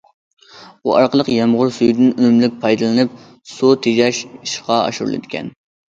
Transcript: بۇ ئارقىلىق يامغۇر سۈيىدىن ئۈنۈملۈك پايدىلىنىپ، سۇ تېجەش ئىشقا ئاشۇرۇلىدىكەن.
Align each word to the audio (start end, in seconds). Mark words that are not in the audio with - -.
بۇ 0.87 0.93
ئارقىلىق 0.99 1.27
يامغۇر 1.33 1.69
سۈيىدىن 1.75 2.09
ئۈنۈملۈك 2.15 2.57
پايدىلىنىپ، 2.63 3.21
سۇ 3.53 3.71
تېجەش 3.85 4.23
ئىشقا 4.39 4.79
ئاشۇرۇلىدىكەن. 4.87 5.55